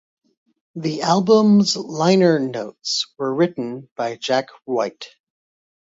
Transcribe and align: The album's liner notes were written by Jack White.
The 0.73 1.03
album's 1.03 1.77
liner 1.77 2.39
notes 2.39 3.05
were 3.19 3.31
written 3.31 3.87
by 3.95 4.15
Jack 4.15 4.47
White. 4.65 5.05